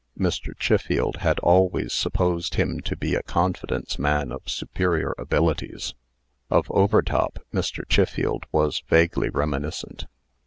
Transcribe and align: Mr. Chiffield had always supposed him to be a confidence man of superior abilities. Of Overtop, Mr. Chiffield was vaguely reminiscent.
Mr. 0.17 0.57
Chiffield 0.59 1.17
had 1.17 1.37
always 1.41 1.93
supposed 1.93 2.55
him 2.55 2.79
to 2.79 2.95
be 2.97 3.13
a 3.13 3.21
confidence 3.21 3.99
man 3.99 4.31
of 4.31 4.49
superior 4.49 5.13
abilities. 5.19 5.93
Of 6.49 6.65
Overtop, 6.71 7.37
Mr. 7.53 7.87
Chiffield 7.87 8.45
was 8.51 8.81
vaguely 8.89 9.29
reminiscent. 9.29 10.07